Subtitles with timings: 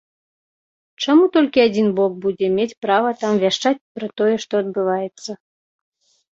[1.05, 5.31] Чаму толькі адзін бок будзе мець права там вяшчаць пра тое, што адбываецца.